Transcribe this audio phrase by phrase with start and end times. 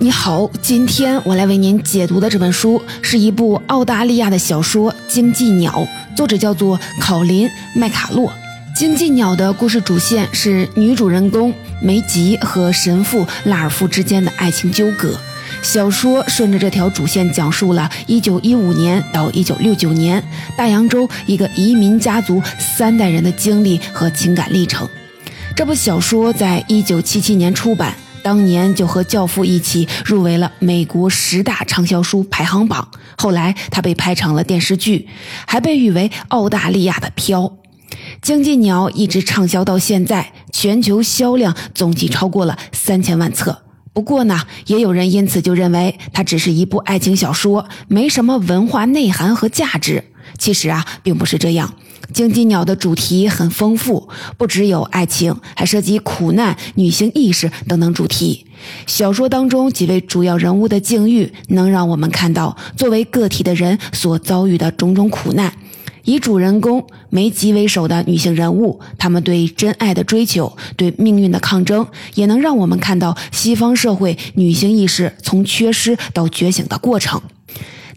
[0.00, 5.86] 你好，今天我来为您解读的这本书是一部澳大利亚的小说《经济鸟》，
[6.16, 8.28] 作者叫做考林·麦卡洛。
[8.76, 15.16] 《经济鸟》的故事主线是女主人公梅吉和神父拉尔夫之间的爱情纠葛。
[15.62, 20.22] 小说顺着这条主线讲述了1915年到1969年
[20.56, 24.88] 大洋洲一个移民家族三代人的经历和情感历程。
[25.54, 27.94] 这部小说在1977年出版。
[28.24, 32.88] 当年就和《教父》一起入围了美国十大畅销书排行榜。
[33.18, 35.06] 后来他被拍成了电视剧，
[35.46, 37.42] 还被誉为澳大利亚的《飘》。
[38.22, 43.60] 《经济鸟》一直畅销到现在，全球销量总计超过了三千万册。
[43.92, 50.02] 不过呢，也有人因此就认为它只是一部爱情小说，没什么文化内涵和价值。
[50.38, 51.74] 其实啊，并不是这样。
[52.12, 58.46] 经济鸟的主题很丰富，不只有爱情，还涉及苦难、女性意识等等主题。
[58.86, 65.52] 小说当中几位主要人物的境遇，能让我们看到作为个体的人所遭遇的种种苦难。
[66.04, 77.22] 以主人公梅吉为首的女性人物，她们对真爱的追求、对命运的抗争，也能让我们看到西方社会女性意识从缺失到觉醒的过程。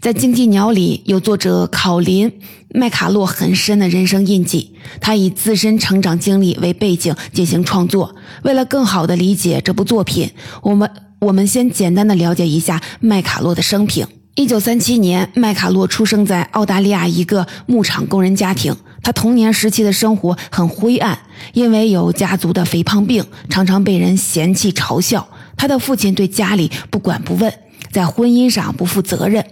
[0.00, 2.30] 在《经济鸟》里，有作者考林·
[2.74, 4.74] 麦卡洛很深的人生印记。
[5.00, 8.14] 他以自身成长经历为背景进行创作。
[8.42, 10.30] 为了更好的理解这部作品，
[10.62, 14.06] 我们我们先简单的了解一下麦卡洛的生平。
[14.34, 18.76] 一九三七年，麦卡洛出生在澳大利亚一个牧场工人家庭。
[19.02, 21.18] 他童年时期的生活很灰暗，
[21.54, 25.26] 因为有家族的肥胖病，常常被人嫌弃嘲笑。
[25.56, 27.52] 他的父亲对家里不管不问，
[27.90, 29.44] 在婚姻上不负责任。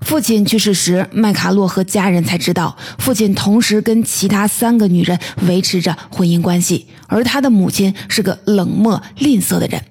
[0.00, 5.18] 父亲去世时，麦卡洛和家人才知道，父亲同时跟其他三个女人
[5.48, 9.82] 维持着婚姻关系，而他的母亲是个冷漠吝啬的人。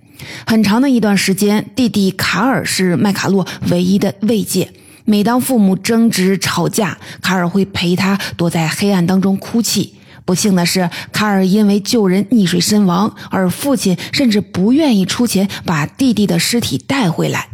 [0.47, 4.72] 很长的一段时间，弟弟卡尔是麦卡洛唯一的慰藉。
[5.03, 9.94] 每当父母争执吵架，卡尔会陪他躲在黑暗当中哭泣。
[10.24, 17.50] 不幸的是，卡尔因为救人溺水身亡，而父亲甚至不愿意出钱把弟弟的尸体带回来。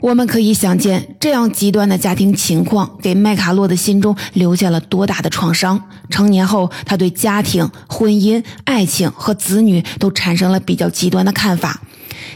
[0.00, 5.82] 我们可以想见，这样极端的家庭情况给麦卡洛的心中留下了多大的创伤。
[6.08, 11.82] 成年后，他对家庭、婚姻、爱情和子女都产生了比较极端的看法。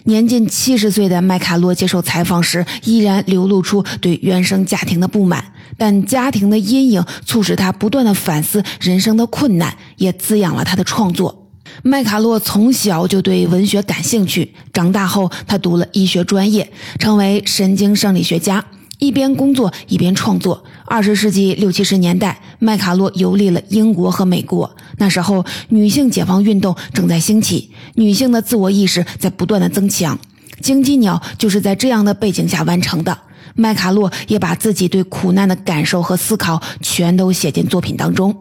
[0.05, 5.45] 年近七十岁的麦卡洛接受采访时，依然流露出对原生家庭的不满，
[5.77, 11.42] 但家庭的阴影促使他不断的反思人生的困难，也滋养了他的创作。
[11.83, 18.65] 麦卡洛从小就对文学感兴趣，长大后他读了医学专业，成为神经生理学家，
[18.99, 20.63] 一边工作一边创作。
[20.85, 30.17] 二十世纪六七十年代，麦卡洛游历了英国和美国，那时候女性解放运动正在兴起，女性的自我意识在不断的增强。
[30.65, 33.19] 《荆棘鸟》就是在这样的背景下完成的。
[33.55, 38.35] 麦卡洛也把自己对苦难的感受和思考全都写进作品当中。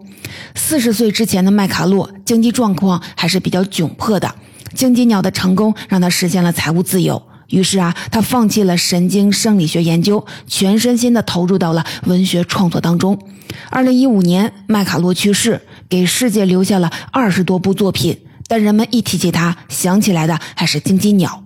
[0.55, 4.33] 四十岁之前的麦卡洛经济状况还是比较窘迫的，
[4.73, 7.21] 经济鸟的成功让他实现了财务自由。
[7.49, 13.19] 于是啊，他放弃了神经生理学研究，全身心的投入到了文学创作当中。
[13.69, 18.17] 二零一五年，麦卡洛去世，给世界留下了二十多部作品，
[18.47, 21.43] 但人们一提起他，想起来的还是经济鸟。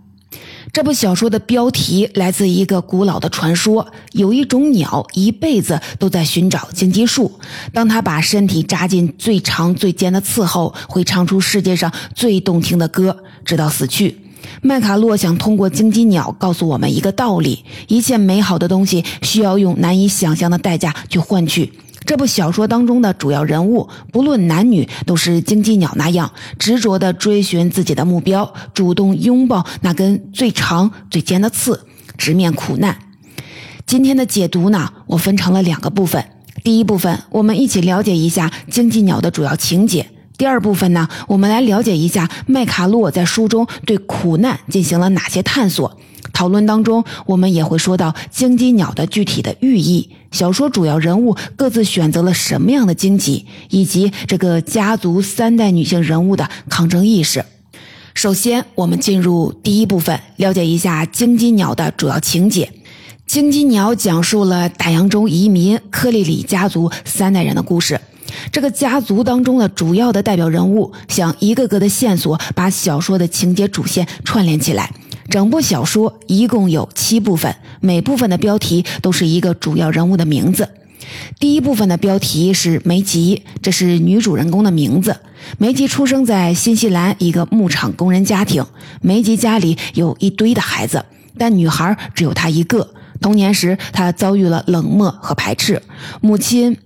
[0.75, 7.39] 这部小说的标题来自一个古老的传说：有一种鸟一辈子都在寻找荆棘树，
[7.71, 13.15] 当它把身体扎进最长最尖的刺后，会唱出世界上最动听的歌，
[13.45, 14.17] 直到死去。
[14.61, 21.71] 麦卡洛想通过荆棘鸟告诉我们一个道理：一切美好的东西需要用难以想象的代价去换取。
[22.05, 32.97] 这部小说当中的主要人物，不论男女，都是荆棘鸟那样执着地追寻自己的目标，主动拥抱那根最长最尖的刺，直面苦难。
[33.87, 36.23] 今天的解读呢，我分成了两个部分。
[36.63, 40.03] 第一部分，我们一起了解一下荆棘鸟的主要情节；
[40.37, 45.97] 第二部分呢，我们来了解一下麦卡洛在书中对苦难进行了哪些探索。
[46.35, 57.45] 讨论当中，我们也会说到荆棘鸟的具体的寓意，小说主要人物各自选择了什么样的荆棘，以及这个家族三代女性人物的抗争意识。
[58.13, 62.69] 首先，我们进入第一部分，了解一下荆棘鸟的主要情节。
[63.25, 67.99] 荆棘鸟讲述了大洋洲移民科利里家族三代人的故事。
[68.51, 74.91] 这个家族当中的主要的代表人物，像一个个的线索，把小说的情节主线串联起来。
[75.29, 80.69] 整部小说一共有七部分，每部分的标题都是一个主要人物的名字。
[81.39, 85.17] 第一部分的标题是梅吉，这是女主人公的名字。
[85.57, 88.65] 梅吉出生在新西兰一个牧场工人家庭，
[89.01, 91.05] 梅吉家里有一堆的孩子，
[91.37, 92.93] 但女孩只有她一个。
[93.21, 95.81] 童年时，她遭遇了冷漠和排斥，
[96.21, 96.77] 母亲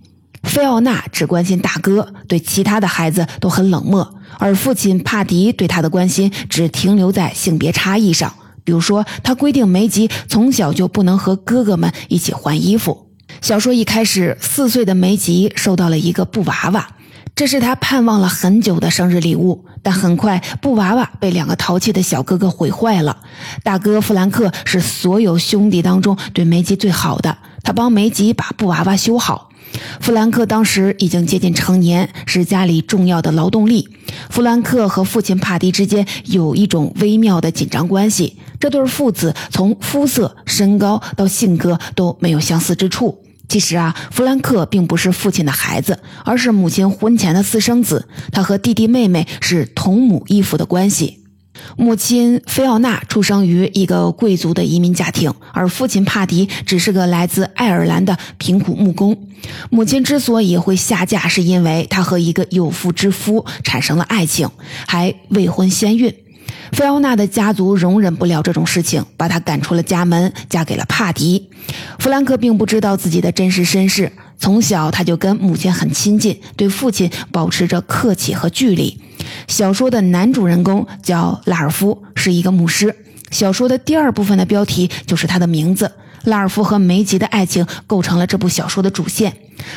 [0.43, 8.33] 菲奥娜只关心大哥，对其他的孩子都很冷漠，而父亲帕迪对他的关心只停留在性别差异上。
[8.63, 13.07] 比如说，他规定梅吉从小就不能和哥哥们一起换衣服。
[13.41, 16.87] 小说一开始，四岁的梅吉收到了一个布娃娃，
[17.33, 19.65] 这是他盼望了很久的生日礼物。
[19.81, 23.17] 但很快，布娃娃被两个淘气的小哥哥毁坏了。
[23.63, 29.48] 大哥弗兰克是所有兄弟当中对梅吉最好的，他帮梅吉把布娃娃修好。
[29.99, 33.87] 弗兰克当时已经接近成年，是家里重要的劳动力。
[34.29, 38.37] 弗兰克和父亲帕迪之间有一种微妙的紧张关系。
[38.59, 43.23] 这对父子从肤色、身高到性格都没有相似之处。
[43.47, 48.07] 其实啊，弗兰克并不是父亲的孩子，而是母亲婚前的私生子。
[48.31, 51.18] 他和弟弟妹妹是同母异父的关系。
[51.77, 59.17] 母亲菲奥娜出生于一个贵族的移民家庭，而父亲帕迪只是个来自爱尔兰的贫苦木工。
[59.69, 64.49] 母亲之所以会下嫁，是因为她和一个有妇之夫产生了爱情，
[64.87, 66.13] 还未婚先孕。
[66.71, 71.49] 菲奥娜的家族容忍不了这种事情，把她赶出了家门，嫁给了帕迪。
[71.99, 78.99] 弗兰克并不知道自己的真实身世，从小他就跟母亲很亲近，对父亲保持着客气和距离。
[79.47, 82.95] 小说的男主人公叫拉尔夫，是一个牧师。
[83.29, 85.91] 小说的第二部分的标题就是他的名字。
[86.23, 89.33] 拉尔夫和梅吉的爱情构成了这部小说的主线。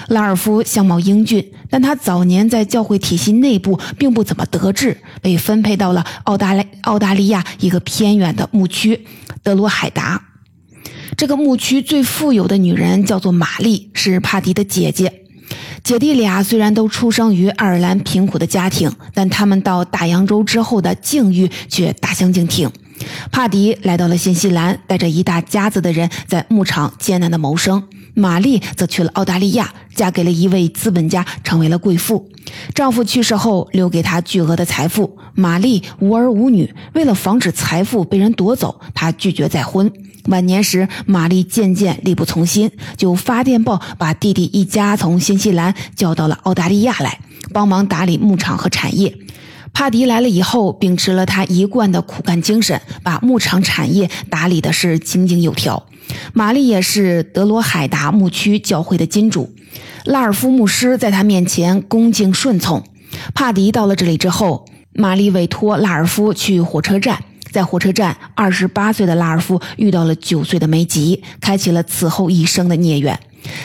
[0.08, 9.06] 拉尔夫相貌英俊，但他早年在教会体系内部并不怎么得志，被分配到了澳大利澳大利亚一个偏远的牧区
[9.42, 10.20] 德罗海达。
[11.22, 15.22] 这个牧区最富有的女人叫做玛丽，是帕迪的姐姐。
[15.84, 22.68] 姐弟俩虽然都出生于爱尔兰贫苦的家庭，但他们到大洋洲之后的境遇却大相径庭。
[23.30, 27.84] 帕迪来到了新西兰，带着一大家子的人在牧场艰难的谋生。
[28.14, 32.28] 玛丽则去了澳大利亚，嫁给了一位资本家，成为了贵妇。
[32.74, 35.16] 丈夫去世后，留给她巨额的财富。
[35.34, 39.88] 玛丽无儿无女，为了防止财富被人夺走，她拒绝再婚。
[40.26, 47.18] 晚年时，玛丽渐渐力不从心，就发电报把弟弟一家从新西兰叫到了澳大利亚来，
[47.52, 49.16] 帮忙打理牧场和产业。
[49.72, 55.86] 帕迪来了以后，秉持了他一贯的苦干精神，把牧场产业打理的是井井有条。
[56.34, 59.50] 玛丽也是德罗海达牧区教会的金主，
[60.04, 62.84] 拉尔夫牧师在他面前恭敬顺从。
[63.34, 67.24] 帕迪到了这里之后，玛丽委托拉尔夫去火车站。
[67.52, 73.16] 在火车站，二十八岁的拉尔夫遇到了九岁的梅吉，开启了此后一生的孽缘。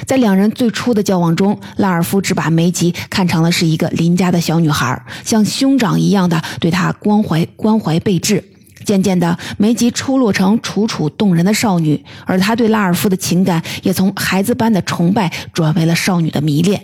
[0.06, 8.44] 在两人最初的交往中，拉尔夫只把梅吉看成了是一个邻家的小女孩，像兄长一样的对她关怀关怀备至。
[8.84, 16.82] 渐渐的，梅吉出落成楚楚动人的少女，而他对拉尔夫的情感也从孩子般的崇拜转为了少女的迷恋。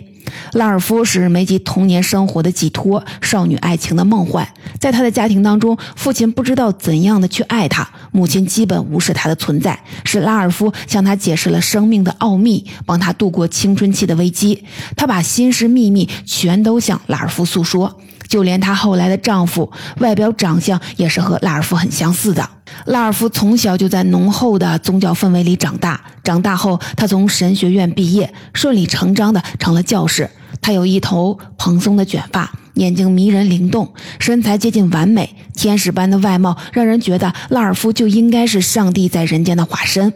[0.52, 4.46] 拉尔夫是梅吉童年生活的寄托，少女爱情的梦幻。
[4.78, 9.78] 在他的家庭当中，父亲不知道怎样的去爱他，母亲基本无视他的存在。
[10.04, 14.64] 是拉尔夫向他解释了生命的奥秘，帮他度过青春期的危机。
[14.96, 18.00] 他把心事秘密全都向拉尔夫诉说。
[18.28, 22.48] 就连她后来的丈夫，外表长相也是和拉尔夫很相似的。
[22.86, 30.28] 拉尔夫从小就在浓厚的宗教氛围里长大，长大后他从神学院毕业，顺理成章的成了教士。
[30.60, 40.12] 他有一头蓬松的卷发，眼睛迷人灵动，身材接近完美，天使般的外貌让人觉得拉尔夫就应该是上帝在人间的化身。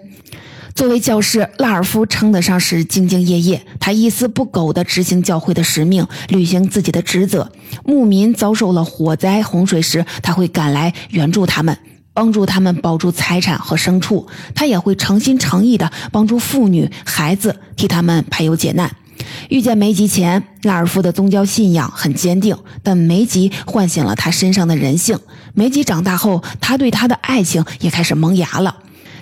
[0.78, 3.60] 作为教师，拉尔夫称得上是兢兢业业。
[3.80, 7.50] 他一丝不苟地执行教会的使命，履行自己的职责。
[7.84, 11.76] 牧民遭受了火灾、洪水时，他会赶来援助他们，
[12.14, 14.28] 帮助他们保住财产和牲畜。
[14.54, 18.94] 他也会诚心诚意地帮助妇女、孩子，替他们排忧解难。
[19.48, 25.18] 遇见梅吉前，拉尔夫的宗教信仰很坚定，但梅吉唤醒了他身上的人性。
[25.54, 28.76] 梅吉长大后，他对他的爱情也开始萌芽了。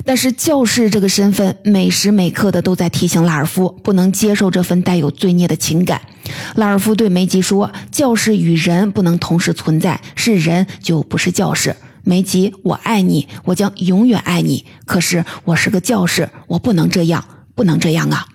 [0.06, 6.00] 但是教士这个身份，每时每刻的都在提醒拉尔夫不能接受这份带有罪孽的情感。
[6.54, 11.75] 拉尔夫对梅吉说：“教士与人不能同时存在，是人就不是教士。
[12.04, 14.64] 梅吉，我爱你，我将永远爱你。
[14.84, 17.25] 可是我是个教士，我不能这样，
[17.56, 18.28] 不能这样啊！”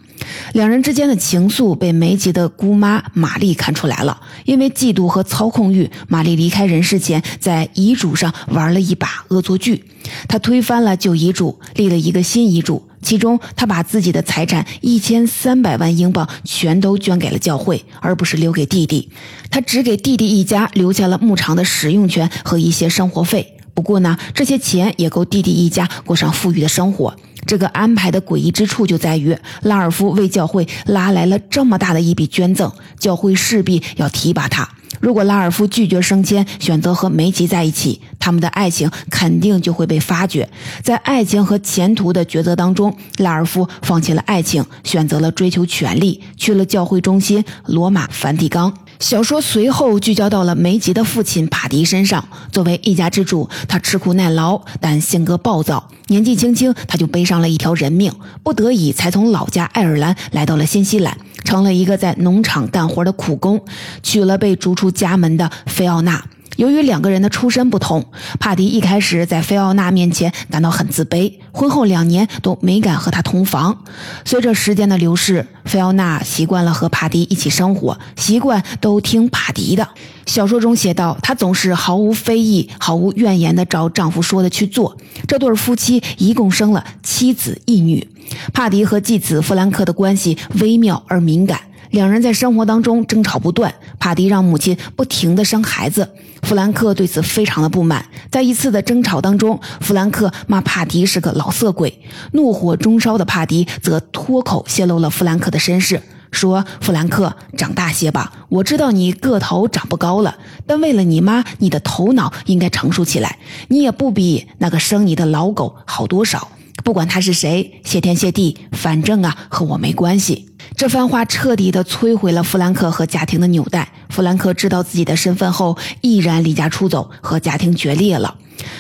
[0.53, 4.21] 两人之间的情愫被梅吉的姑妈玛丽看出来了。
[4.45, 9.83] 因为嫉妒和操控欲，玛丽离开人世前，在遗嘱上玩了一把恶作剧。
[10.27, 12.87] 她推翻了旧遗嘱，立了一个新遗嘱。
[13.01, 19.09] 其中，她把自己的财产一千三百万英镑全都捐给了教会，而不是留给弟弟。
[19.49, 23.55] 她只给弟弟一家留下了牧场的使用权和一些生活费。
[23.73, 27.15] 不过呢，这些钱也够弟弟一家过上富裕的生活。
[27.45, 34.67] 这个安排的诡异之处就在于，拉尔夫为教会拉来了这么大的一笔捐赠，教会势必要提拔他。
[34.99, 40.47] 如果拉尔夫拒绝升迁，选择和梅吉在一起，他们的爱情肯定就会被发觉。
[40.83, 48.71] 在爱情和前途的抉择当中，拉尔夫放弃了爱情，选择了追求权力，去了教会中心罗马梵蒂冈。
[49.01, 52.23] 小说随后聚焦到了梅吉的父亲帕迪身上。
[52.51, 55.89] 作为一家之主，他吃苦耐劳，但性格暴躁。
[56.07, 61.17] 年纪轻轻，他就背上了一条人命，不得已才从老家爱尔兰来到了新西兰。
[61.43, 63.59] 成了一个在农场干活的苦工，
[64.03, 66.23] 娶了被逐出家门的菲奥娜。
[66.61, 68.05] 由于两个人的出身不同，
[68.39, 73.83] 帕迪一开始在菲奥娜面前感到很自卑，婚后两年都没敢和她同房。
[74.25, 79.87] 随着时间的流逝，菲奥娜习惯了和帕迪一起生活，习惯都听帕迪的。
[80.27, 84.95] 小说中写道，她总是毫无非议、毫无怨言地照丈夫说的去做。
[85.27, 88.07] 这对夫妻一共生了七子一女。
[88.53, 91.59] 帕迪和继子弗兰克的关系微妙而敏感。
[91.89, 96.09] 两人在生活当中争吵不断，帕迪让母亲不停地生孩子，
[96.41, 98.03] 弗兰克对此非常的不满。
[98.31, 113.37] 在一次的争吵当中，弗兰克骂帕迪是个老色鬼，怒火中烧的帕迪则脱口泄露了弗兰克的身世，说：“弗兰克，长大些吧，我知道你个头长不高了，但为了你妈，你的头脑应该成熟起来。
[113.67, 116.47] 你也不比那个生你的老狗好多少。
[116.83, 123.87] 不管他是谁，谢天谢地，反正啊，和我没关系。”这番话彻底的摧毁了弗兰克和家庭的纽带。
[124.09, 128.35] 弗兰克知道自己的身份后，毅然离家出走，和家庭决裂了。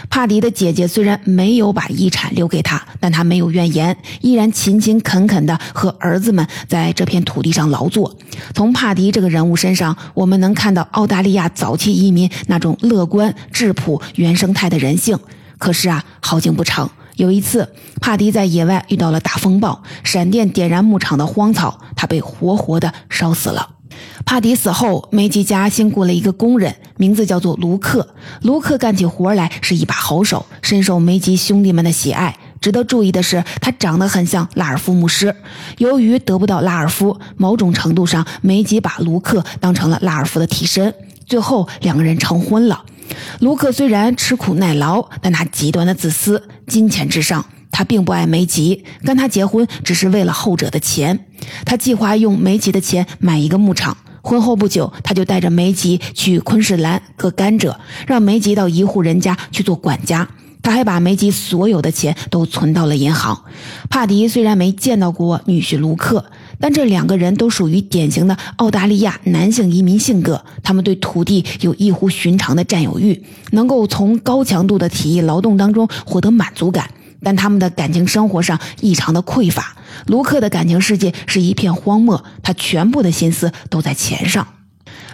[0.09, 8.15] 帕迪的姐姐虽然没有把遗产留给他，但他没有怨言，依然勤勤恳恳地和儿子们在这片土地上劳作。
[8.53, 15.17] 从帕迪这个人物身上，我们能看到澳大利亚早期移民那种乐观、质朴、原生态的人性。
[15.57, 16.89] 可是啊，好景不长。
[17.21, 23.75] 有一次，帕迪在野外遇到了大风暴，闪电点燃牧场的荒草，他被活活的烧死了。
[24.25, 28.15] 帕迪死后，梅吉家新雇了一个工人，名字叫做卢克。
[28.41, 32.35] 卢克干起活来是一把好手，深受梅吉兄弟们的喜爱。
[32.59, 35.35] 值得注意的是，他长得很像拉尔夫牧师。
[35.77, 40.91] 由于得不到拉尔夫，某种程度上，梅吉把卢克当成了拉尔夫的替身。
[41.27, 42.81] 最后，两个人成婚了。
[43.39, 47.45] 卢克虽然吃苦耐劳，但他极端的自私，金钱至上。
[47.73, 51.25] 他并不爱梅吉，跟他结婚只是为了后者的钱。
[51.65, 53.95] 他计划用梅吉的钱买一个牧场。
[54.21, 57.75] 婚后不久，他就带着梅吉去昆士兰割甘蔗，
[58.05, 60.27] 让梅吉到一户人家去做管家。
[60.61, 63.45] 他还把梅吉所有的钱都存到了银行。
[63.89, 66.25] 帕迪虽然没见到过女婿卢克。
[66.61, 76.89] 但这两个人都属于典型的澳大利亚男性移民性格，他们对土地有异乎寻常的占有欲，能够从高强度的体力劳动当中获得满足感。
[77.23, 79.75] 但他们的感情生活上异常的匮乏。
[80.07, 84.47] 卢克的感情世界是一片荒漠，他全部的心思都在钱上。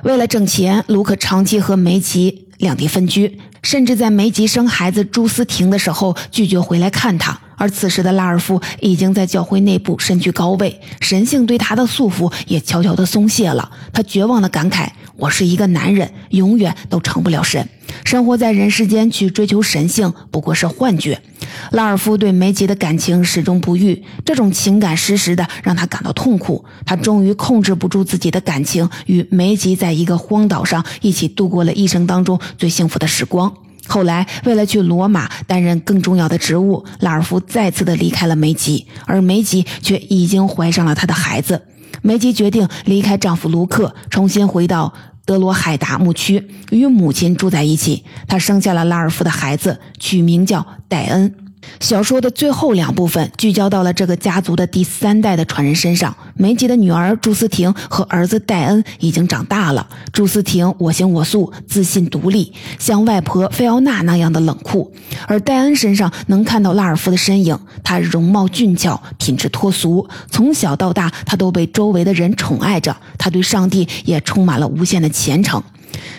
[0.04, 7.38] 为了挣钱，卢克长期和梅吉两地分居，甚至在梅吉生孩子朱思婷的时候拒绝回来看他。
[7.57, 13.69] 而此时的拉尔夫已经在教会内部身居高位，神性对他的束缚也悄悄地松懈了。
[13.91, 14.87] 他绝望地感慨
[15.17, 17.67] ：“我是一个男人，永远都成不了神。
[18.05, 21.19] 生活在人世间去追求神性，不过是幻觉。”
[21.71, 26.63] 拉尔夫对梅吉的感情始终不渝，这种情感时时的让他感到痛苦。
[26.85, 33.51] 他终于控制不住自己的感情，与梅吉在一个荒岛上一起度过了一生当中最幸福的时光。
[33.88, 41.63] 后来，为了去罗马担任更重要的职务，拉尔夫再次的离开了梅吉，而梅吉却已经怀上了他的孩子。
[42.01, 44.94] 梅吉决定离开丈夫卢克，重新回到
[45.25, 48.03] 德罗海达牧区，与母亲住在一起。
[48.27, 51.47] 她生下了拉尔夫的孩子，取名叫戴恩。
[51.79, 56.15] 小说的最后两部分聚焦到了这个家族的第三代的传人身上。
[56.36, 59.88] 梅吉的女儿朱思婷和儿子戴恩已经长大了。
[60.12, 64.91] 朱思婷我行我素，自信独立，像外婆菲奥娜那样的冷酷；
[65.27, 67.57] 而戴恩身上能看到拉尔夫的身影。
[67.83, 72.95] 他容貌俊俏，品质脱俗，从小到大他都被周围的人宠爱着。
[73.17, 75.62] 他对上帝也充满了无限的虔诚。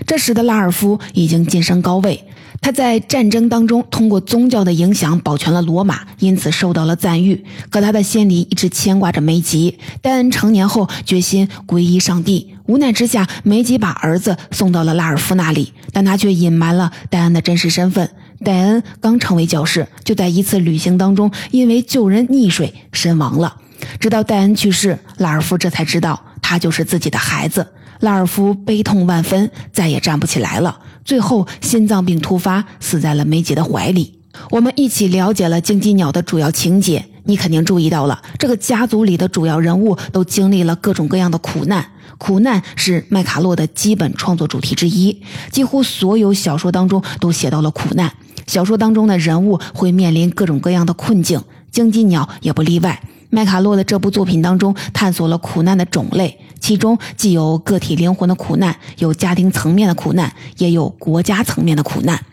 [0.06, 2.24] 这时的拉尔夫已经晋升高位。
[2.60, 7.44] 他在战争当中通过宗教的影响保全了罗马，因此受到了赞誉。
[7.70, 9.78] 可他的心里一直牵挂着梅吉。
[10.02, 18.10] 戴恩成年后决心皈依上帝，无奈之下，梅吉把儿子送到了拉尔夫那里，但他却隐瞒了戴恩的真实身份。
[18.44, 23.56] 戴恩刚成为教士，就在一次旅行当中因为救人溺水身亡了。
[23.98, 27.66] 直到戴恩去世，拉尔夫这才知道他就是自己的孩子。
[28.00, 30.78] 拉尔夫悲痛万分，再也站不起来了。
[31.08, 34.12] 最后心脏病突发，死在了梅姐的怀里。
[34.50, 41.82] 我们一起了解了荆棘鸟的主要情节，你肯定注意到了，这个家族里的主要人物都经历了各种各样的苦难。
[42.18, 48.12] 苦难是麦卡洛的基本创作主题之一，几乎所有小说当中都写到了苦难。
[48.46, 53.00] 小说当中的人物会面临各种各样的困境，荆棘鸟也不例外。
[53.30, 62.24] 麦卡洛的这部作品当中探索了苦难的种类，其中既有个体灵魂的苦难，有家庭层面的苦难，也有国家层面的苦难。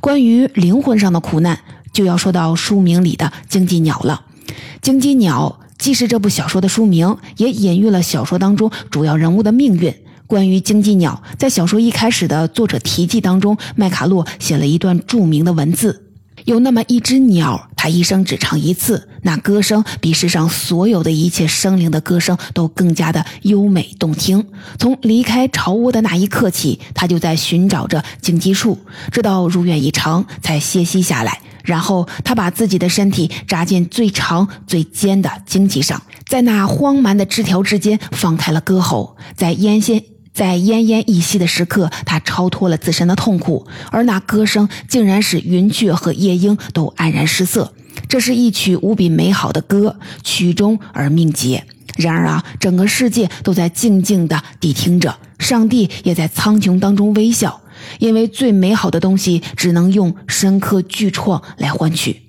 [0.00, 1.58] 关于灵魂上的苦难，
[1.92, 4.22] 就要说到书名里的荆棘鸟了。
[4.82, 9.94] 荆棘鸟既是这部小说的书名，也隐喻了小说当中主要人物的命运。
[10.26, 16.06] 关于荆棘鸟，在小说一开始的作者题记当中，麦卡洛写了一段著名的文字。
[16.44, 24.44] 有那么一只鸟，他一生只唱一次，那歌声比世上所有的一切生灵的歌声都更加的优美动听。
[24.78, 28.78] 从离开巢窝的那一刻起，他就在寻找着荆棘树，
[29.10, 31.40] 直到如愿以偿才歇息下来。
[31.64, 40.04] 然后，他把自己的身体扎进最长最尖的荆棘上，在那荒蛮的枝条之间放开了歌喉，在烟先。
[40.32, 47.72] 在奄奄一息的时刻，他超脱了自身的痛苦，而那歌声竟然使云雀和夜莺都黯然失色。
[48.08, 51.64] 这是一曲无比美好的歌，曲终而命绝。
[51.96, 57.60] 然而啊，整个世界都在静静地谛听着，上帝也在苍穹当中微笑，
[57.98, 62.22] 因为最美好的东西只能用深刻巨创来换取。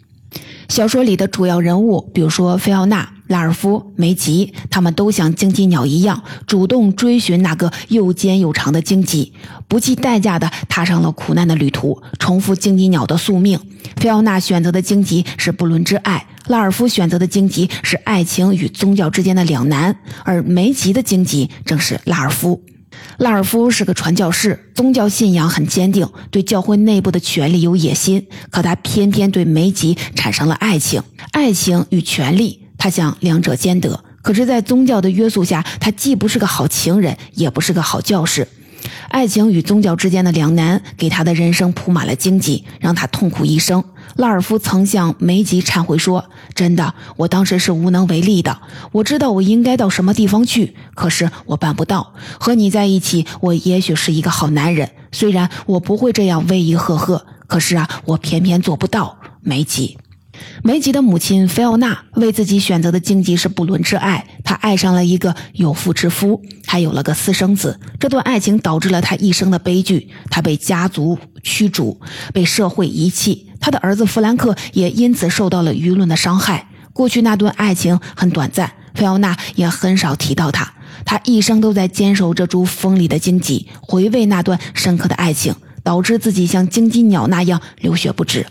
[0.68, 3.14] 小说里的主要人物，比如说菲奥娜。
[3.32, 9.32] 拉尔夫、梅吉，他们都像荆棘鸟一样，主动追寻那个又尖又长的荆棘，
[9.70, 13.58] 不计代价地踏上了苦难的旅途，重复荆棘鸟的宿命。
[13.96, 22.62] 菲奥娜选择的荆棘是不伦之爱，拉尔夫选择的荆棘是爱情与宗教之间的两难，而梅吉的荆棘正是拉尔夫。
[23.18, 31.02] 拉尔夫是个传教士，宗教信仰很坚定，对教会内部的权力有野心，可他偏偏对梅吉产生了爱情，
[31.32, 32.61] 爱情与权力。
[32.82, 38.48] 他想两者兼得，可是，在宗教的约束下，他既不是个好情人，也不是个好教士。
[39.10, 43.84] 爱情与宗教之间的两难，给他的人生铺满了荆棘，让他痛苦一生。
[44.16, 48.60] 拉尔夫曾向梅吉忏悔说：“真的，我当时是无能为力的。
[48.92, 52.16] 我知道我应该到什么地方去，可是我办不到。
[52.40, 60.00] 和你在一起，我也许是一个好男人，虽然我不会这样威仪赫赫，可是啊，我偏偏做不到。”梅吉。
[60.64, 67.80] 梅吉的母亲菲奥娜为自己选择的荆棘是不伦之爱，她爱上了一个有妇之夫，还有了个私生子。
[68.00, 72.00] 这段爱情导致了她一生的悲剧，她被家族驱逐，
[72.32, 73.48] 被社会遗弃。
[73.60, 76.68] 她的儿子弗兰克也因此受到了舆论的伤害。
[76.94, 80.72] 过去那段爱情很短暂，菲奥娜也很少提到他。
[81.04, 88.46] 她一生都在坚守这株锋利的荆棘，回味那段深刻的爱情，导致自己像荆棘鸟那样流血不止。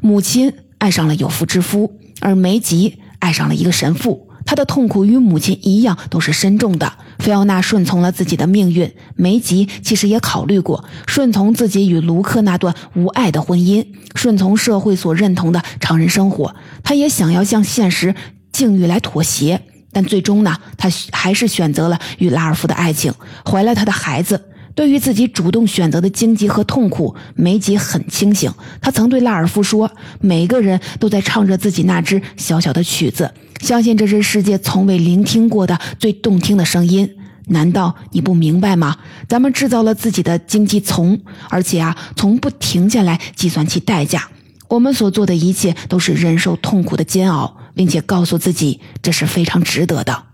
[0.00, 0.50] 母亲。
[0.78, 4.28] 爱上了有妇之夫，而梅吉爱上了一个神父。
[4.46, 6.92] 他的痛苦与母亲一样，都是深重的。
[7.18, 16.54] 菲奥娜顺从了自己的命运，梅吉其实也考虑过顺从自己与卢克那段无爱的婚姻，顺从社会所认同的常人生活。
[16.82, 18.14] 他也想要向现实
[18.52, 23.14] 境遇来妥协，但最终呢，他还是选择了与拉尔夫的爱情，
[23.46, 24.50] 怀了他的孩子。
[24.74, 28.52] 对于自己主动选择的荆棘和痛苦，梅吉很清醒。
[28.80, 29.88] 他曾对拉尔夫说
[30.20, 37.08] ：“每个人都在唱着自己那支小小的曲子，相信这是世界从未聆听过的最动听的声音。
[37.46, 38.96] 难道你不明白吗？
[39.28, 44.28] 咱们制造了自己的荆棘丛，而且啊，从不停下来计算其代价。
[44.68, 50.24] 我们所做的一切都是忍受痛苦的煎熬，并且告诉自己这是非常值得的。”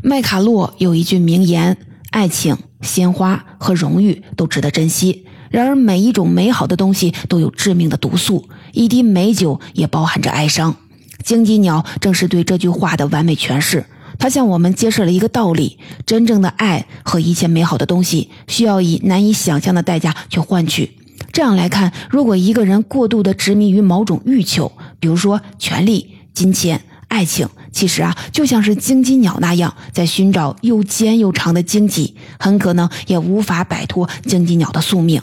[0.00, 1.76] 麦卡洛有一句名言。
[2.10, 5.24] 爱情、鲜花和荣誉都值得珍惜。
[5.50, 10.76] 然而，每一种美好的东西都有致命的毒素，一滴美酒也包含着哀伤。
[11.22, 13.84] 荆棘鸟正是对这句话的完美诠释。
[14.18, 20.90] 它向我们揭示了一个道理：真正的爱和一切美好的东西，需要以难以想象的代价去换取。
[21.32, 24.70] 这样来看，如果一个人过度的执迷于某种欲求，
[25.00, 26.82] 比如说权力、金钱。
[27.06, 35.20] 爱情其实啊，就像是荆棘鸟那样，在寻找又尖又长的荆棘，很可能也无法摆脱荆棘鸟的宿命。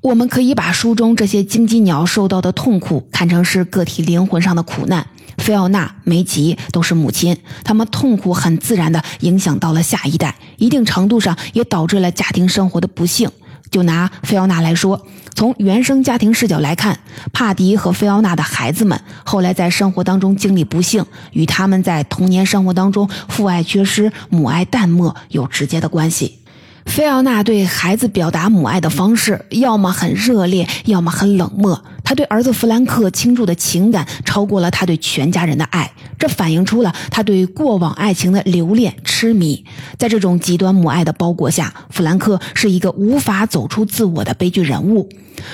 [0.00, 5.06] 我们可以把书中这些荆棘鸟受到的痛苦看成是个体灵魂上的苦难。
[5.38, 13.28] 菲奥娜、梅吉都是母亲，他们痛苦很自然地影响到了下一代，一定程度上也导致了家庭生活的不幸。
[13.70, 16.98] 就拿菲奥娜来说，从原生家庭视角来看，
[17.32, 26.39] 帕迪和菲奥娜的孩子们后来在生活当中经历不幸，与他们在童年生活当中父爱缺失、母爱淡漠有直接的关系。
[26.86, 31.84] 菲奥娜对孩子表达母爱的方式，要么很热烈，要么很冷漠。
[32.02, 35.92] 她对儿子弗兰克倾注的情感，超过了她对全家人的爱。
[36.18, 39.64] 这反映出了她对过往爱情的留恋、痴迷。
[39.98, 45.08] 在这种极端母爱的包裹下，弗兰克是一个无法走出自我的悲剧人物，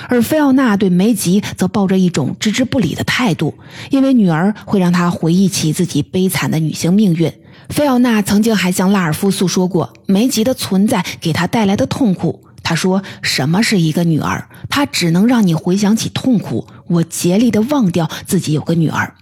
[0.08, 3.54] 而菲奥娜对梅吉则抱着一种置之不理的态度，
[3.90, 7.30] 因为女儿会让她回忆起自己悲惨的女性命运。
[7.68, 12.42] 菲奥娜曾经还向拉尔夫诉说过梅吉的存在给他带来的痛苦。
[12.62, 14.48] 他说：“什么是一个女儿？
[14.68, 16.66] 她只能让你回想起痛苦。
[16.88, 19.14] 我竭力地忘掉自己有个女儿。”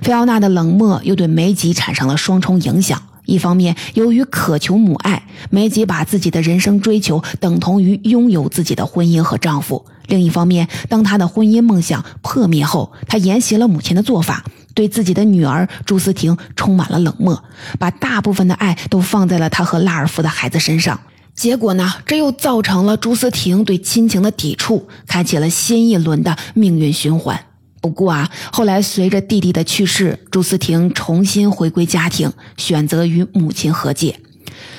[0.00, 3.02] 菲奥娜的冷漠又对梅吉产生了双重影响。
[3.26, 14.44] 一方面，由于渴求母爱，梅吉把自己的人生追求等同于拥有自己的婚姻和丈夫；另一方面，当她的婚姻梦想破灭后，她沿袭了母亲的做法。
[14.78, 17.42] 对自己的女儿朱思婷充满了冷漠，
[17.80, 21.00] 把大部分的爱都放在了他和拉尔夫的孩子身上。
[21.34, 27.40] 结果呢，这又造成了朱思婷对亲情的抵触，开启了新一轮的命运循环。
[27.80, 34.20] 不过啊，后来随着弟弟的去世，朱思婷重新回归家庭，选择与母亲和解。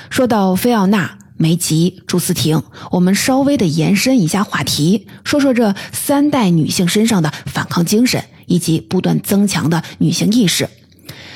[0.10, 8.24] 说到菲奥娜、梅吉、朱思婷，我们稍微的延伸一下话题，说说这三代女性身上的反抗精神。
[8.50, 10.68] 以及不断增强的女性意识，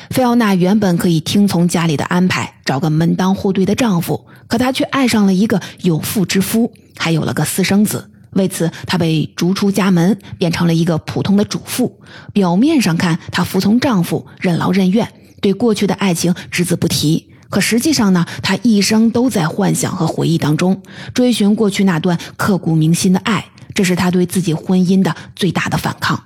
[0.10, 8.10] 菲奥娜原本可以听从家里的安排，找个门当户对的丈夫，可她却爱上了一个有妇之夫，还有了个私生子。
[8.32, 12.02] 为此，她被逐出家门，变成了一个普通的主妇。
[12.34, 15.08] 表面上看，她服从丈夫，任劳任怨，
[15.40, 17.30] 对过去的爱情只字不提。
[17.50, 20.82] 可实际上呢，她一生都在幻想和回忆当中，
[21.14, 23.46] 追寻过去那段刻骨铭心的爱。
[23.76, 26.20] 这是她对自己婚姻的最大的反抗。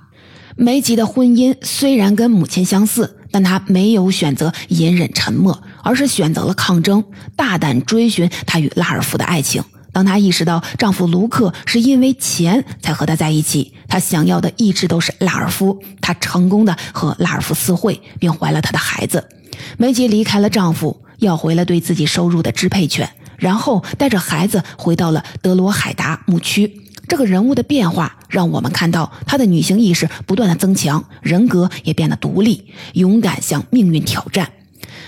[0.60, 7.04] 梅吉的婚姻虽然跟母亲相似，但她没有选择隐忍沉默，而是选择了抗争，
[7.36, 9.62] 大胆追寻她与拉尔夫的爱情。
[9.92, 15.80] 当她意识到丈夫卢克是因为钱才和她在一起，她想要的一直都是拉尔夫。
[16.00, 19.28] 她成功的和拉尔夫私会，并怀了他的孩子。
[19.76, 26.82] 梅吉离开了丈夫，要回了对自己收入的支配权，然后带着孩子回到了德罗海达牧区。
[27.08, 34.50] 这个人物的变化，让我们看到她的女性意识不断的增强，人格也变得独立，勇敢向命运挑战。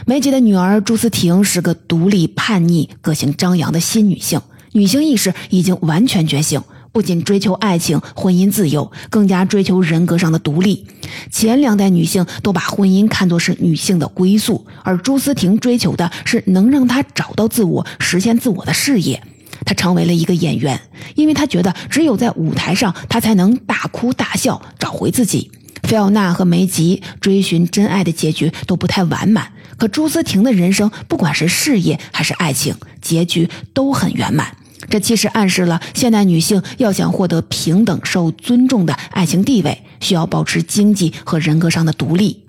[0.07, 4.41] 梅姐的女儿朱思婷是个独立、叛逆、个性张扬的新女性，
[4.73, 10.87] 女性意识已经完全觉醒，不仅追求爱情、婚姻自由，更加追求人格上的独立。
[11.31, 19.23] 前两代女性都把婚姻看作是女性的归宿，而朱思婷追求的是能让她找到自我、实现自我的事业。
[19.64, 20.81] 她成为了一个演员，
[21.14, 25.51] 因为她觉得只有在舞台上，她才能大哭大笑，找回自己。
[25.83, 34.57] 菲奥娜和梅吉追寻真爱的结局都不太完满，可朱思婷的人生，不管是事业还是爱情，结局都很圆满。
[34.88, 42.44] 这其实暗示了现代女性要想获得平等、受尊重的爱情地位，需要保持经济和人格上的独立。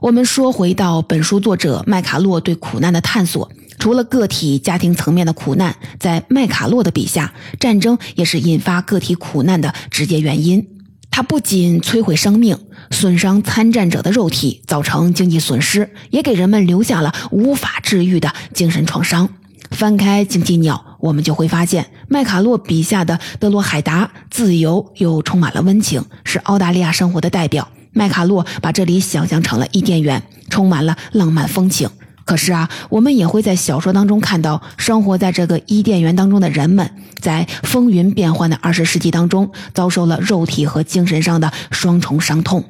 [0.00, 3.50] 我们说回到本书作者麦卡洛对苦难的探索。
[3.80, 10.64] 除了个体家庭层面的苦难，在麦卡洛的笔下，战争也是引发个体苦难的直接原因。
[11.10, 12.56] 它不仅摧毁生命，
[12.90, 19.28] 损伤参战者的肉体，造成经济损失，也给人们留下了无法治愈的精神创伤。
[19.70, 27.66] 翻开《经济鸟》，我们就会发现，麦卡洛笔下的德罗海达自由又充满了温情，是澳大利亚生活的代表。
[27.92, 31.88] 麦卡洛把这里想象成了伊甸园，充满了浪漫风情。
[32.30, 36.88] 可是啊，我们也会在小说当中看到，生活在这个伊甸园当中的人们，
[37.18, 42.64] 在风云变幻的二十世纪当中，遭受了肉体和精神上的双重伤痛。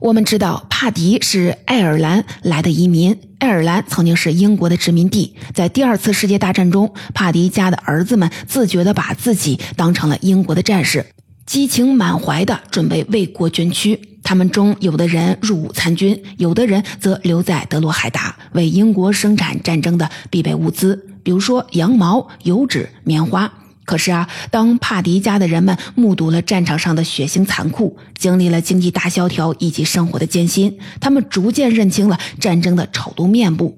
[0.00, 5.34] 我们知道，帕迪是爱尔兰来的移民，爱尔兰曾经是英国的殖民地。
[5.54, 11.06] 在第二次世界大战中，帕迪家的儿子们自觉地把自己当成了英国的战士，
[11.46, 13.98] 激情满怀地准备为国捐躯。
[14.22, 23.52] 他们中有的人入伍参军，有的人则留在德罗海达，为英国生产战争的必备物资，比如说羊毛、油脂、棉花。
[23.84, 33.76] 可是啊，当帕迪家的人们目睹了战场上的血腥残酷，经历了经济大萧条以及生活的艰辛，他们逐渐认清了战争的丑陋面目。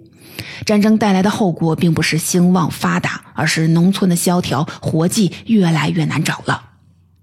[0.66, 6.70] 战争带来的后果并不是兴旺发达，而是农村的萧条，活计越来越难找了。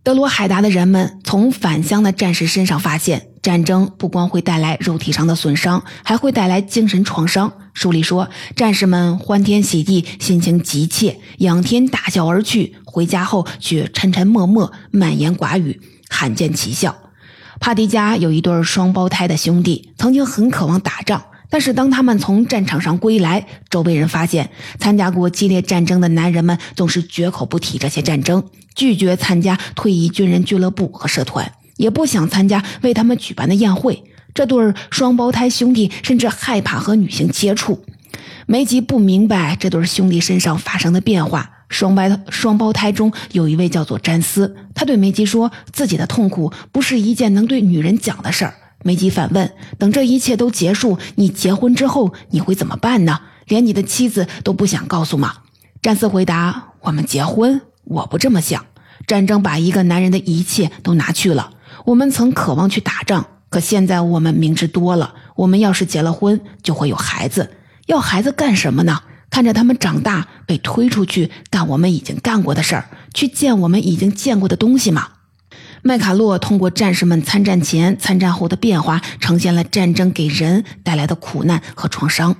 [0.02, 7.52] 德罗海达的人们从返乡的战士身上发现，战争不光会带来肉体上的损伤，还会带来精神创伤。
[7.74, 15.82] 书里说，战士们欢天喜地，心情急切，仰天大笑而去，回家后却沉沉默默，满言寡语，
[16.12, 16.96] 罕见奇笑。
[17.60, 28.44] 帕迪家有一对双胞胎的兄弟，曾经很渴望打仗，但是当他们从战场上归来，周围人发现，参加过激烈战争的男人们总是绝口不提这些战争，
[28.76, 34.04] 拒绝参加退役军人俱乐部和社团，也不想参加为他们举办的宴会。
[34.34, 37.84] 这对双胞胎兄弟甚至害怕和女性接触。
[38.46, 41.50] 梅吉不明白这对兄弟身上发生的变化。
[41.70, 53.22] 双胞双胞胎中有一位叫做詹斯，他对梅吉说：“自己的痛苦不是一件能对女人讲的事儿。”梅吉反问：“等这一切都结束，你结婚之后你会怎么办呢？
[53.48, 55.34] 连你的妻子都不想告诉吗？”
[55.82, 57.62] 詹斯回答：“我们结婚？
[57.84, 58.66] 我不这么想。
[59.06, 61.52] 战争把一个男人的一切都拿去了。
[61.86, 65.14] 我们曾渴望去打仗，可现在我们明知多了。
[65.36, 67.52] 我们要是结了婚，就会有孩子。
[67.88, 69.00] 要孩子干什么呢？”
[69.32, 75.08] 看着他们长大，被推出去干我们已经干过的事儿，去见我们已经见过的东西吗？
[75.84, 82.36] 麦卡洛通过战士们参战前、参战后的变化，呈现了战争给人带来的苦难和创伤。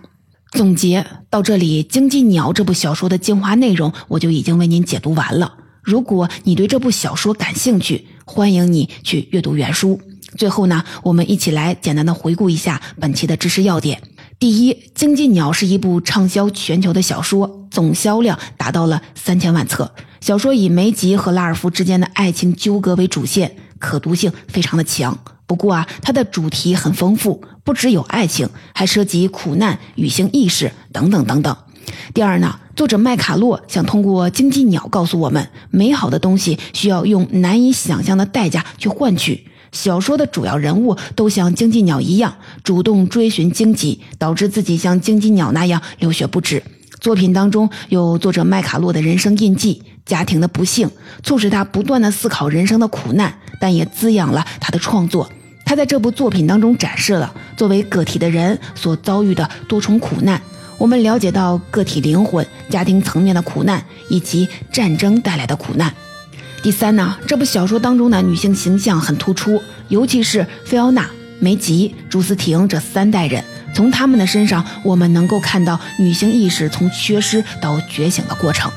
[0.52, 5.58] 总结到这里，《经济鸟》这部小说的精华内容我就已经为您解读完了。
[5.84, 10.00] 如果你对这部小说感兴趣，欢迎你去阅读原书。
[10.38, 14.00] 最后呢，我们一起来简单的回顾一下本期的知识要点。
[14.38, 19.92] 第一，《经济鸟》是一部畅销全球的小说，总销量达到了三千万册。
[20.22, 25.18] 小说以梅吉和拉尔夫之间的爱情纠葛为主线，可读性非常的强。
[25.48, 31.58] 不过啊，它的主题很丰富，不只有爱情，还涉及苦难、女性意识等等等等。
[32.14, 39.46] 第二呢，作者麦卡洛想通过《经济鸟》告诉我们，美好的东西需要用难以想象的代价去换取。
[39.72, 46.64] 小说的主要人物都像经济鸟一样主动追寻荆棘，导致自己像经济鸟那样流血不止。
[47.00, 50.90] 作品当中有作者麦卡洛的人生印记，家庭的不幸
[51.22, 55.30] 促使他不断的思考人生的苦难，但也滋养了他的创作。
[55.66, 60.42] 他在这部作品当中展示了作为个体的人所遭遇的多重苦难。
[60.80, 65.94] 我们了解到个体灵魂、家庭层面的苦难，以及战争带来的苦难。
[66.64, 78.72] 第三呢，这部小说当中的女性形象很突出，尤其是菲奥娜、梅吉、朱思婷这三代人，从他们的身上，我们能够看到女性意识从缺失到觉醒的过程。